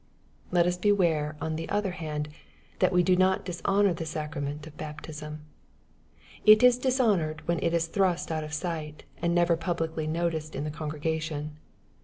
[0.49, 2.29] Let us beware on the other hand,
[2.79, 5.41] that we do not dis" honor the sacrament of baptism.
[6.43, 10.63] It is dishonored when it is thrust out of sight, and never publicly noticed in
[10.63, 11.59] the congregation.